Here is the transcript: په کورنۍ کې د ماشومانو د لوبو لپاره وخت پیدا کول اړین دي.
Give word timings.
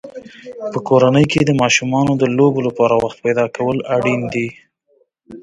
په 0.71 0.79
کورنۍ 0.87 1.25
کې 1.31 1.41
د 1.45 1.51
ماشومانو 1.61 2.11
د 2.17 2.23
لوبو 2.37 2.59
لپاره 2.67 2.93
وخت 3.03 3.17
پیدا 3.25 3.45
کول 3.55 3.77
اړین 3.95 4.21
دي. 4.33 4.47